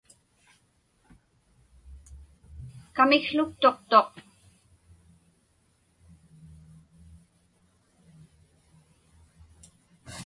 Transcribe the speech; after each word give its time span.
Kamikłuktuqtuq. 2.95 4.09